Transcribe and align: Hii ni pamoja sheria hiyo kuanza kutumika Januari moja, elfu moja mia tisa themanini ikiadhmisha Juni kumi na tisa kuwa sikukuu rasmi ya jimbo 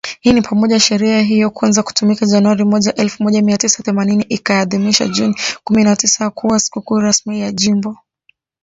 Hii 0.21 0.33
ni 0.33 0.41
pamoja 0.41 0.79
sheria 0.79 1.21
hiyo 1.21 1.49
kuanza 1.51 1.83
kutumika 1.83 2.25
Januari 2.25 2.65
moja, 2.65 2.95
elfu 2.95 3.23
moja 3.23 3.41
mia 3.41 3.57
tisa 3.57 3.83
themanini 3.83 4.23
ikiadhmisha 4.29 5.07
Juni 5.07 5.35
kumi 5.63 5.83
na 5.83 5.95
tisa 5.95 6.29
kuwa 6.29 6.59
sikukuu 6.59 6.99
rasmi 6.99 7.39
ya 7.41 7.51
jimbo 7.51 7.97